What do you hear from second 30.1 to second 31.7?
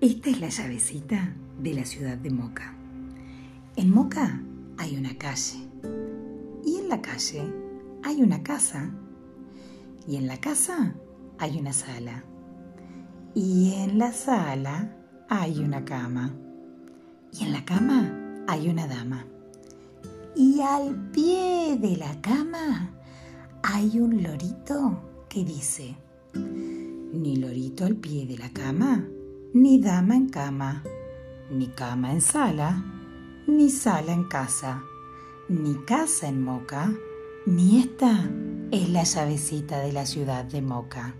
en cama, ni